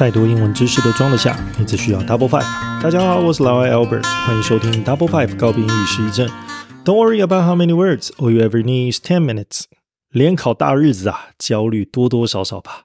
[0.00, 2.82] 再多英文知识都装得下，你只需要 Double Five。
[2.82, 6.26] 大家好，我是老外 Albert，欢迎收听 Double Five 告别英语失忆症。
[6.86, 9.64] Don't worry about how many words, all you ever need is ten minutes。
[10.08, 12.84] 联考大日子啊，焦虑多多少少吧。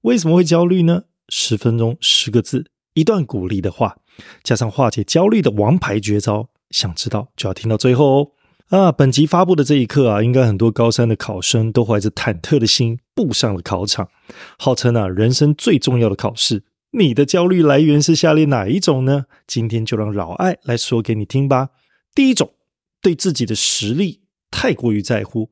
[0.00, 1.02] 为什么会焦虑呢？
[1.28, 3.98] 十分钟十个字，一段鼓励的话，
[4.42, 8.28] 加上化解焦虑的王牌绝招，想知道就要听到最后哦。
[8.70, 14.08] 啊，本集发布的这一刻啊，应该很多高三的考生都怀着忐忑的心步上了考场，
[14.58, 16.64] 号称啊人生最重要的考试。
[16.90, 19.26] 你的焦虑来源是下列哪一种呢？
[19.46, 21.68] 今天就让老艾来说给你听吧。
[22.12, 22.50] 第一种，
[23.00, 25.50] 对自己的实力太过于在乎，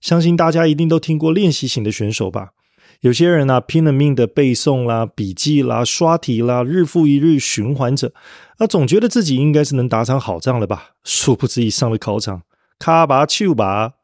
[0.00, 2.52] 相信大家一定都听过练习型的选手吧。
[3.00, 8.14] 有些人呢拼了命的背诵啦、笔记啦、刷题啦，日复一日循环着，
[8.56, 10.92] 啊，总觉得自己应该是能打场好仗了吧？
[11.04, 12.40] 殊不知一上了考场。
[12.84, 13.94] 卡巴丘巴，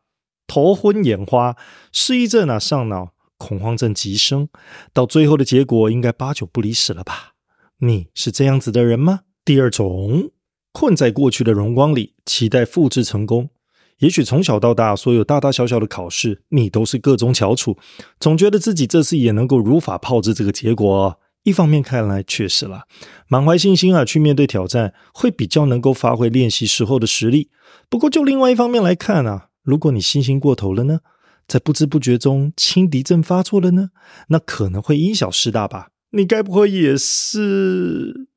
[0.46, 1.54] 头昏眼花，
[1.92, 4.48] 失忆症啊上脑，恐慌症急升，
[4.94, 7.34] 到最后的结果应该八九不离十了吧？
[7.80, 9.20] 你是这样子的人吗？
[9.44, 10.30] 第二种，
[10.72, 13.50] 困在过去的荣光里，期待复制成功。
[13.98, 17.76] 也许从小到大，所有大大小小的考试，你都是各中翘楚，
[18.18, 21.20] 总觉得自己这次也能够如法炮制这个结果。
[21.42, 22.82] 一方面看来确实了，
[23.28, 27.50] 满怀信心啊去面对挑战，会比较能够发挥练习时候的实力。
[27.88, 31.00] 不过就另外一方面来看啊，如果你信心过头了呢，
[31.48, 33.90] 在不知不觉中轻敌症发作了呢，
[34.28, 35.88] 那可能会因小失大吧？
[36.10, 38.28] 你该不会也是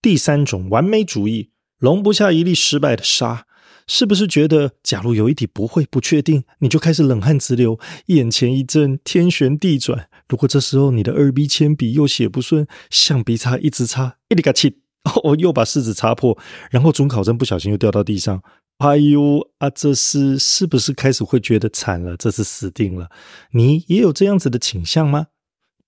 [0.00, 3.46] 第三种完美主义，容不下一粒失败的沙？
[3.88, 10.08] 是不是觉得，假如有一题不会、不确定，你就开始冷汗直流，眼前一阵天旋地转？
[10.28, 14.78] 如果这时候你的二 B 铅笔又写不顺，橡皮擦一直擦，一滴嘎气，
[15.22, 16.36] 哦，又把柿子擦破，
[16.70, 18.42] 然后准考证不小心又掉到地上，
[18.78, 19.70] 哎呦啊！
[19.70, 22.16] 这是是不是开始会觉得惨了？
[22.16, 23.10] 这是死定了？
[23.52, 25.28] 你也有这样子的倾向吗？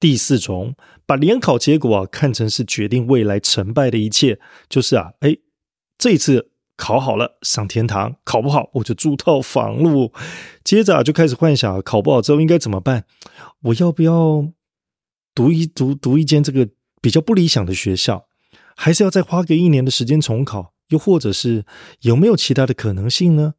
[0.01, 5.37] 第四种，把联考结果啊看成是决定未来成败的一切，就是啊，哎，
[5.99, 6.51] 这次。
[6.79, 10.13] 考好了上天堂，考不好我就住套房喽。
[10.63, 13.05] 接着啊就开始幻想，考不好之后应该怎么办？
[13.63, 14.49] 我要不要
[15.35, 16.69] 读一读读一间这个
[17.03, 18.27] 比较不理想的学校？
[18.77, 20.73] 还是要再花个一年的时间重考？
[20.91, 21.67] 又或者是
[22.03, 23.55] 有没有其他的可能性呢？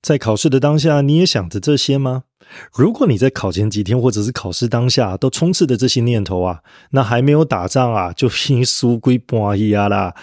[0.00, 2.24] 在考试的当下，你也想着这些吗？
[2.72, 6.60] 如果你在考前几天或者是考试当下都充斥着这些念头啊，
[6.90, 10.14] 那还没有打仗啊，就已经输归半一啊啦。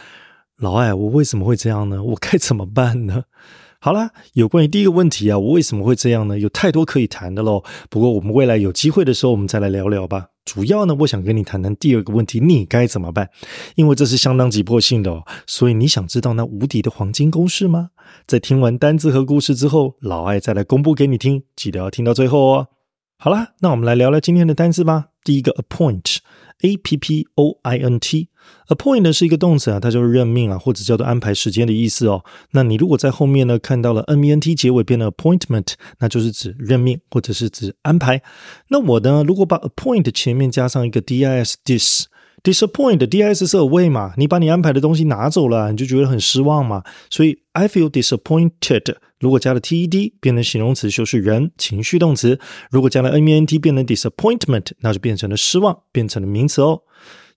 [0.61, 2.03] 老艾，我为什么会这样呢？
[2.05, 3.23] 我该怎么办呢？
[3.83, 6.37] 好啦，有关于第一个问题啊，我为什么会这样呢？
[6.37, 7.63] 有太多可以谈的喽。
[7.89, 10.27] 不过我们未来有机会的时候，我们再来聊聊吧。
[10.45, 13.27] 主要呢，我想跟你谈谈第二个问题，你该怎么办？
[13.73, 15.23] 因为这是相当急迫性的哦。
[15.47, 17.89] 所以你想知道那无敌的黄金公式吗？
[18.27, 22.67] 在听完单字和故事之后，老艾再来公布给你听，记得要听到最后哦。
[23.17, 25.05] 好啦，那我们来聊聊今天的单词吧。
[25.23, 26.17] 第一个，appoint。
[26.61, 32.23] A P P O I N T，appoint 呢是一个动词啊，它就是任命啊，或者叫做安排时间的意思哦。
[32.51, 38.21] 那你如果在后面呢看到了 N E N T 结尾变了 appointment，那就是指任命或者是指安排。
[38.69, 42.05] 那我呢，如果把 appoint 前面加上一个 D I S dis。
[42.43, 44.13] Disappoint，dis 是 away 嘛？
[44.17, 46.83] 你把你安排的东西拿走了，你就觉得很失望嘛。
[47.07, 52.39] 所以 I feel disappointed，如果加了 T E D 变成形容词，修饰人情绪动词；
[52.71, 56.81] 如果加了 N E N T 变成 disappointment，那就变成了失望，变成了名词哦。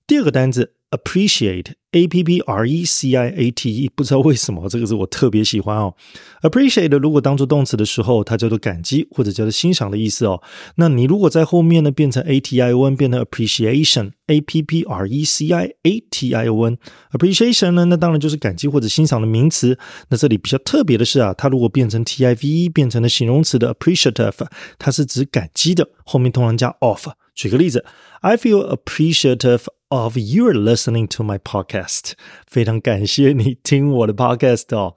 [0.07, 1.73] 第二个单词 appreciate。
[1.93, 5.95] A P P R E C I A T E，不知道为什么这个字我特别喜欢哦。
[6.43, 10.43] Appreciate 如果当做动词的时候，它叫做感激或者叫做欣赏的意思哦。
[10.75, 16.49] 那你如果在后面呢变成 A T I O N，变成 appreciation，A P P R E C I A T I
[16.49, 19.79] O N，appreciation 呢，那当然就是感激或者欣赏的名词。
[20.09, 24.45] 那这里比较特别的是啊，它如果变成 T I V E，变成了形容词的 appreciative，
[24.81, 27.07] 它是指感激的，后面通常加 of。
[27.37, 27.85] 举个例子
[28.21, 29.63] ，I feel appreciative
[29.94, 32.14] of you listening to my podcast。
[32.48, 34.96] 非常感谢你听我的 podcast 哦。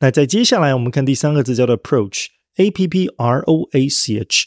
[0.00, 4.46] 那在接下来，我们看第三个字叫做 approach，A P P R O A C H。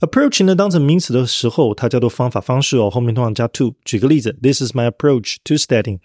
[0.00, 3.74] Approach 呢当成名词的时候，它叫做方法方式哦，后面通常加 to。
[3.84, 5.98] 举个例子，This is my approach to studying。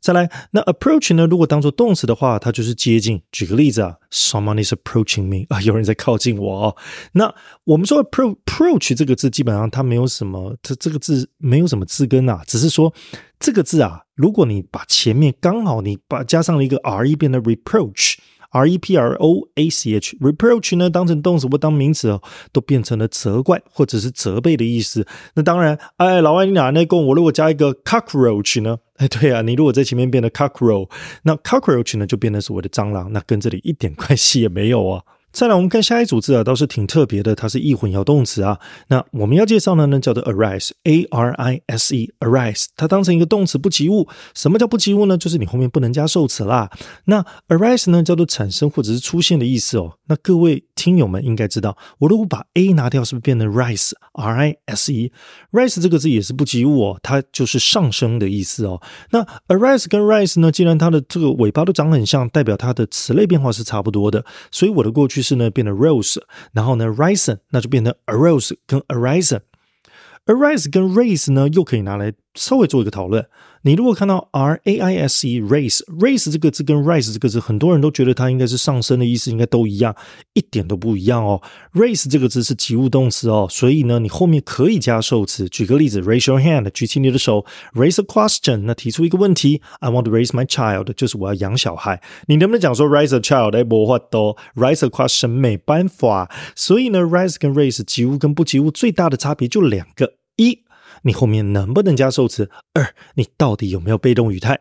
[0.00, 3.22] 再来，那 approach 呢，如果当做动词的话，它就是接近。
[3.30, 6.76] 举个例子啊，Someone is approaching me 啊，有人在靠近我哦。
[7.12, 7.34] 那
[7.64, 12.94] 我们说 approach 这个字，基本上它没有什么，它这个字没有什么字根啊，只是说
[13.38, 18.14] 这个字啊，如果你把前面刚好你把加上了一个 r 一变成 reproach。
[18.54, 22.22] R E P R O A C H reproach 呢，当成动词或当名词哦，
[22.52, 25.04] 都变成了责怪或者是责备的意思。
[25.34, 27.04] 那当然，哎，老外你哪那共？
[27.06, 28.78] 我如果加一个 cockroach 呢？
[28.96, 30.88] 哎，对啊，你如果在前面变得 cockroach，
[31.24, 35.02] 那 cockroach 呢就变成所谓的蟑螂，那跟这里一点关系也没有啊。
[35.34, 38.56] 再来，我们看下一组字啊，倒是挺特别的，它是易混淆动词啊。
[38.86, 44.06] 那我们要介绍的呢，叫做 arise，a r i s e，arise，它当成一个动词不及物。
[44.32, 45.18] 什么叫不及物呢？
[45.18, 46.70] 就是你后面不能加受词啦。
[47.06, 49.94] 那 arise 呢，叫做产生或者是出现的意思哦。
[50.06, 58.80] 那各位听友们应该知道，我如果把 a 拿掉，是不是变成 rise，r i s e？rise 这个字也是不及物哦，它就是上升的意思哦。
[59.10, 65.23] 那 arise 跟 rise 呢，既然它的这个尾巴都长得很像，代表它的词类变化是差不多的，所以我的过去。
[65.24, 66.20] 是呢，变成 rose，
[66.52, 73.26] 然后呢，risen，那就变成 arose 跟 arisen，arise 跟 raise 呢，又可以拿来稍微做一个讨论。
[73.66, 79.96] 你如果看到 r a i s e raise raise 这个字跟 rise 这个字，很多人都觉得它应该是上升的意思，应该都一样，
[80.34, 81.40] 一点都不一样哦。
[81.72, 85.48] raise 这个字是及物动词哦，所以呢，你后面可以加受词。
[85.48, 92.02] 举个例子，raise your hand，举起你的手；raise a question，那提出一个问题，I want to raise my child，就是我要养小孩。
[92.26, 93.56] 你能不能讲说 raise a child？
[93.56, 96.30] 哎，不话多，raise a question 没办法。
[96.54, 100.60] 所以呢，rise 跟 raise 及物跟不及物最大的差别就两个一。
[101.04, 102.50] 你后面能不能加受词？
[102.74, 104.58] 二，你到底有没有被动语态？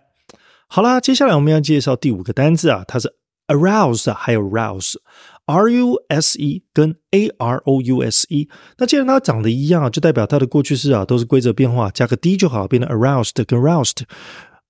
[0.67, 3.15] 好啦，接下来我们要介绍第五个单字啊，它是
[3.47, 8.49] arouse，还有 rouse，r u s e 跟 a r o u s e。
[8.77, 14.03] 那既然它长得一样，就代表它的过去式啊都是规则变化，加个 d 就好，变成 aroused 跟 roused。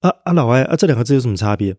[0.01, 1.75] 啊啊，老外啊，这两个字有什么差别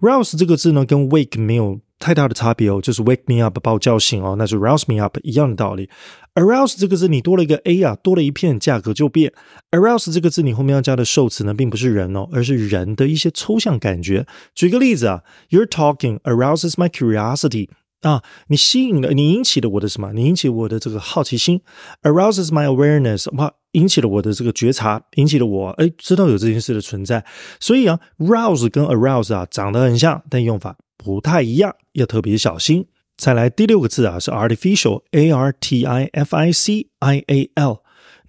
[0.00, 1.80] ？rouse 这个字呢，跟 wake 没有。
[1.98, 5.88] 太大的差别哦，就是 wake me up 把我叫醒哦，那是 rouse me up 一样的道理。
[6.34, 9.32] arouse 这个字你多了一个 a 啊，多了一片价格就变。
[9.72, 14.26] arouse 这个字你后面要加的受词呢，并不是人哦，而是人的一些抽象感觉。
[14.54, 17.68] 举个例子啊 you're talking arouses my curiosity
[18.02, 20.12] 啊，你吸引了，你引起了我的什么？
[20.12, 21.60] 你引起我的这个好奇心。
[22.02, 27.24] arouses my awareness 哇，引起了我的这个觉察，引起了我哎知道有这件事的存在。
[27.58, 30.76] 所以啊，rouse 跟 arouse 啊长得很像，但用法。
[30.98, 32.84] 不太一样，要特别小心。
[33.16, 37.78] 再来第六个字啊，是 artificial，a r t i f i c i a l。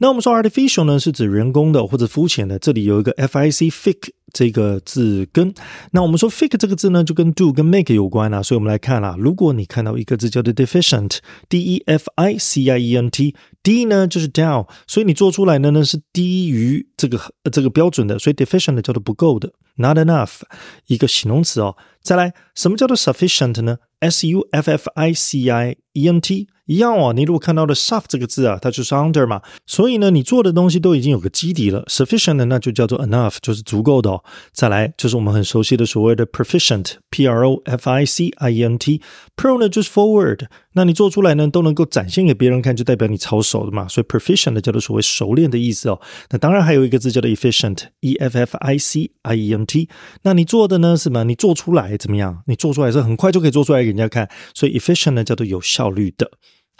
[0.02, 2.58] 那我们说 artificial 呢，是指人工的或者肤浅的。
[2.58, 5.54] 这里有一个 f i c fake 这个字根。
[5.92, 8.42] 那我们说 fake 这个字呢，就跟 do 跟 make 有关啊。
[8.42, 17.20] 所以我们来看啦，如果你看到一个字叫做 deficient，d e f i c i e n t，d 呢就是 down，所以你做出来的呢是低于这个
[17.52, 20.42] 这个标准的，所以 deficient 叫做不够的，not enough，
[20.86, 21.76] 一个形容词哦。
[22.02, 27.12] 再来，什么叫做 sufficient 呢？s u f f i c i e n t 一样哦。
[27.14, 29.42] 你如果看到的 “soft” 这个字啊，它就是 under 嘛。
[29.66, 31.84] 所以呢，你做的东西都已经有个基底了。
[31.88, 34.24] sufficient 那就叫做 enough，就是足够的哦。
[34.54, 39.02] 再来，就是我们很熟悉的所谓的 proficient，p r o f i c i e n t。
[39.36, 43.88] pro 呢就是 forward，那你做出来呢都能够展现给别人看，就代表你超熟的嘛。
[43.88, 46.00] 所以 proficient 叫做所谓熟练的意思哦。
[46.30, 49.90] 那当然还有一个字叫做 efficient，e f f i c i e n t。
[50.22, 51.24] 那你做的呢什么？
[51.24, 51.98] 你做出来。
[51.98, 52.44] 怎么样？
[52.46, 56.30] 你做出来是很快就可以做出来给人家看，所以 efficient 呢叫做有效率的。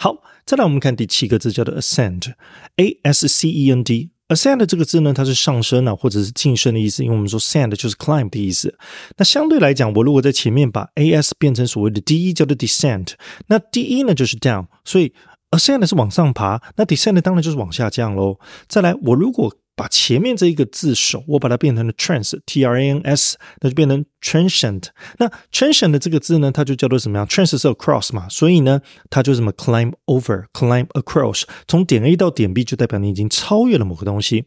[0.02, 0.16] 好，
[0.46, 4.08] 再来我们看第七个字叫做 ascend，a s c e n d。
[4.28, 7.04] ascend 这个字呢，它是上升啊，或者是晋升的意思。
[7.04, 8.74] 因为我们说 ascend 就是 climb 的意思。
[9.18, 13.08] 那相对来讲，我如果在前面把 a s 变成所谓的 d 叫做 descent，
[13.48, 15.12] 那 d 呢就是 down，所以
[15.50, 18.38] ascend 是往上爬，那 descent 当然就是往下降喽。
[18.68, 24.88] 再来，我如果把前面这一个字首，我把它变成了 trans，t r a n s，那就变成 transient。
[25.18, 34.44] 那 transient 的这个字呢，它就叫做什么样？trans 是 across 嘛，所以呢，它就什么 climb over，climb across，从点 A 到点 B 就代表你已经超越了某个东西。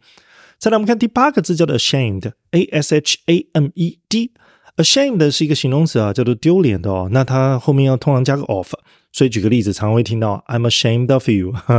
[0.59, 4.31] 再来，我们看第八个字叫做 ashamed，a s h a m e d。
[4.77, 7.09] ashamed 是一个形容词啊，叫做丢脸的哦。
[7.11, 8.73] 那它后面要通常加个 of。
[9.13, 11.53] 所以举个例子，常会听到 "I'm ashamed of you"，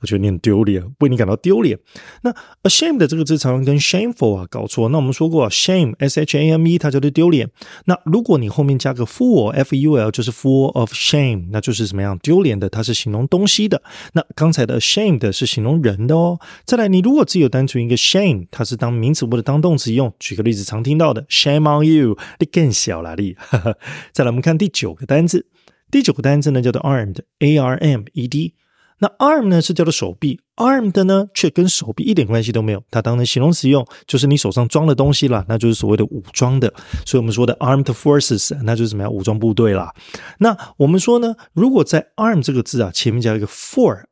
[0.00, 1.78] 我觉得你很丢脸，为你感到丢脸。
[2.22, 2.32] 那
[2.62, 4.88] "ashamed" 这个字常常跟 "shameful" 啊搞错。
[4.90, 7.50] 那我们说过，shame s h a m e 它叫做丢脸。
[7.86, 12.68] 那如果你后面加个 full f u l，就是 full of shame，那就是什么样丢脸的？
[12.68, 13.82] 它是形容东西的。
[14.12, 16.38] 那刚才的 ashamed 是形容人的哦。
[16.64, 20.12] 再来，你如果只有单纯一个 shame，它是当名词或者当动词用。
[20.20, 23.34] 举个例子，常听到的 "shame on you"，你更小了你。
[24.14, 25.46] 再来，我们看第九个单词。
[25.94, 28.52] 第九个单词呢叫做 armed，a r m e d。
[28.98, 36.74] 那 arm 呢是叫做手臂，armed 呢却跟手臂一点关系都没有，它当成形容词用，就是你手上装的东西啦，那就是所谓的武装的。
[37.06, 39.94] 所以我们说的 armed forces，那就是什么样武装部队啦。
[40.38, 44.02] 那我们说呢，如果在 arm 这个字啊前面加一个 for。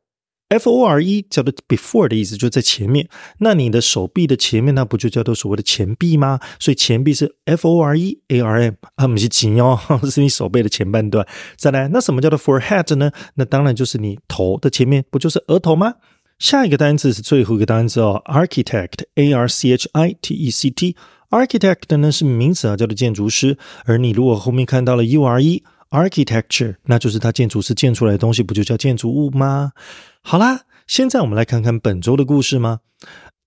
[0.53, 3.09] F O R E 叫做 before 的意思，就在前面。
[3.39, 6.39] 那你的手臂的前面，那不就叫做所谓的前臂吗？
[6.59, 9.79] 所以前臂是 F O R E A R M 啊，不是颈哦，
[10.09, 11.25] 是你手背的前半段。
[11.57, 13.11] 再来，那什么叫做 forehead 呢？
[13.33, 15.95] 那当然就是你头的前面，不就是额头吗？
[16.37, 20.95] 下一个单词是最后一个单词哦，architect A R C H I T E C T。
[21.31, 23.57] architect 呢是名词啊，叫做建筑师。
[23.85, 25.63] 而你如果后面看到了 U R E。
[25.93, 29.73] architecture，那就是它建筑师建出来的东西，不就叫建筑物吗？
[30.21, 32.79] 好啦，现在我们来看看本周的故事吗？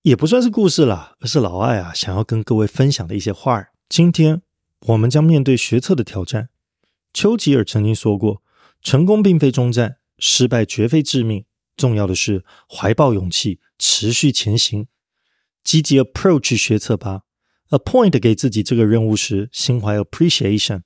[0.03, 3.71] 也不算是故事啦，而是老艾啊想要跟各位分享的一些话儿。
[3.89, 4.41] 今天
[4.87, 6.47] 我们将面对学测的挑战。
[7.13, 8.41] 丘吉尔曾经说过
[8.81, 11.43] ：“成功并非终战，失败绝非致命，
[11.75, 14.87] 重要的是怀抱勇气，持续前行，
[15.63, 17.23] 积极 approach 学测吧。
[17.69, 20.83] appoint 给自己这个任务时，心怀 appreciation。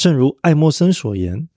[0.00, 1.50] 正如爱默生所言：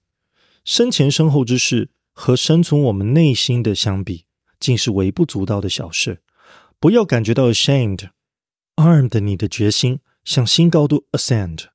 [0.65, 4.25] 生前身后之事和生存我们内心的相比，
[4.59, 6.21] 竟是微不足道的小事。
[6.77, 11.67] 不要感觉到 ashamed，armed 你的决心向新高度 ascend。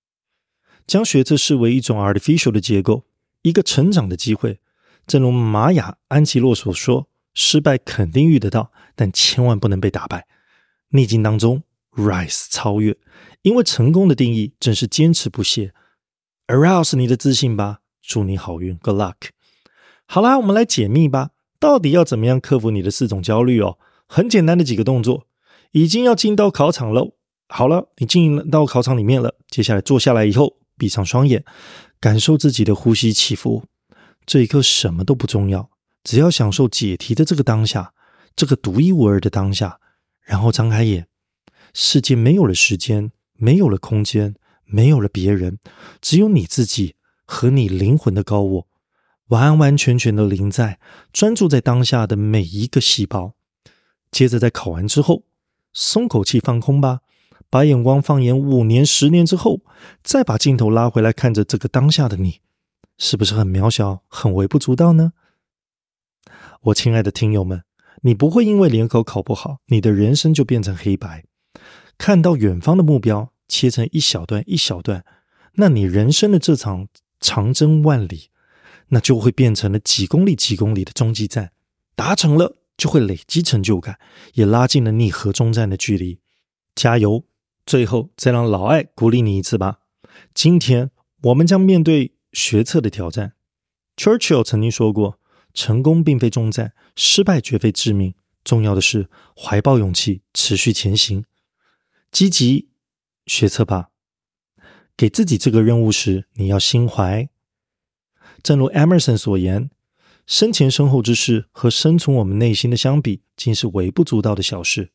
[0.87, 3.07] 将学测视为一种 artificial 的结构，
[3.41, 4.61] 一个成长的机会。
[5.07, 10.27] 正如玛雅·安吉洛所说：“失败肯定遇得到，但千万不能被打败。
[10.91, 12.95] 逆境当中 rise 超越，
[13.41, 15.73] 因为成功的定义正是坚持不懈。
[16.49, 19.15] Arouse 你的自信吧，祝你好运，Good luck。
[20.07, 21.33] 好啦，我们来解密吧。
[21.61, 23.77] 到底要怎么样克服你的四种焦虑哦？
[24.07, 25.27] 很简单的几个动作，
[25.73, 27.13] 已经要进到考场喽。
[27.51, 30.57] 好了，你进到考场里面了，接下来坐下来以后。
[30.79, 31.45] 闭上双眼，
[32.01, 33.65] 感受自己的呼吸起伏。
[34.25, 35.69] 这一刻什么都不重要，
[36.05, 37.93] 只要享受解题的这个当下，
[38.37, 39.81] 这个独一无二的当下。
[40.23, 41.09] 然后张开眼，
[41.75, 44.37] 世界没有了时间，没有了空间，
[44.69, 45.59] 没有了别人，
[46.01, 46.95] 只有你自己
[47.25, 48.69] 和你灵魂的高我，
[49.29, 50.79] 完完全全的临在，
[51.13, 53.35] 专注在当下的每一个细胞。
[54.11, 55.25] 接着在考完之后，
[55.73, 57.01] 松口气，放空吧。
[57.51, 59.63] 把眼光放眼五年、十年之后，
[60.03, 62.41] 再把镜头拉回来，看着这个当下的你，
[62.99, 65.13] 是不是很渺小、很微不足道呢？
[66.61, 67.63] 我亲爱的听友们，
[68.03, 71.25] 你不会因为联考考不好，你的人生就变成黑白。
[71.97, 75.05] 看到远方的目标切成一小段一小段，
[75.55, 76.89] 那你人生的这场
[77.19, 78.31] 长征万里，
[78.89, 81.53] 那就会变成了几公里、几公里的终极站。
[81.97, 83.99] 达成了，就会累积成就感，
[84.35, 86.21] 也拉近了你和终站的距离。
[86.77, 87.25] 加油！
[87.67, 89.81] 最后，再让老艾鼓励你一次吧。
[90.33, 90.91] 今天
[91.23, 93.33] 我们将面对学测的挑战。
[93.97, 95.19] Churchill 曾经说过
[95.53, 98.15] ：“成功并非终战，失败绝非致命，
[98.45, 101.25] 重要的是怀抱勇气，持续前行，
[102.13, 102.69] 积极
[103.29, 103.91] 学测吧。
[104.97, 107.29] 给自己这个任务时，你要心怀。
[108.43, 109.71] 正如 Emerson 所言：
[110.27, 114.91] 生前身后之事和生存我们内心的相比，竟是微不足道的小事。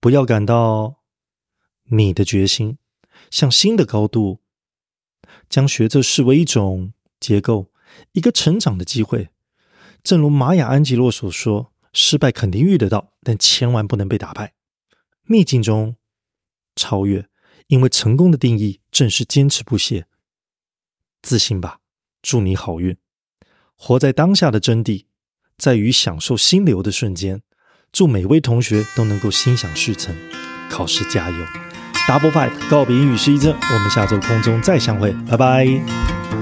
[0.00, 1.00] 不要感到。”
[1.90, 2.78] 你的决心
[3.28, 4.40] 向新的高度，
[5.50, 7.70] 将学着视为一种结构，
[8.12, 9.28] 一个成长的机会。
[10.02, 14.54] 正如玛雅·安吉洛所说：“失败肯定遇得到，但千万不能被打败。
[15.26, 15.96] 逆境中
[16.76, 17.28] 超越，
[17.66, 20.06] 因为成功的定义正是坚持不懈。
[21.22, 21.78] 自信吧，
[22.20, 22.96] 祝你好运。
[23.76, 25.06] 活在当下的真谛，
[25.56, 27.42] 在于享受心流的瞬间。
[27.92, 30.16] 祝每位同学都能够心想事成，
[30.70, 31.46] 考试加油
[32.08, 33.54] ！Double Five，告别英语失忆症。
[33.54, 36.41] 我们下周空中再相会，拜拜。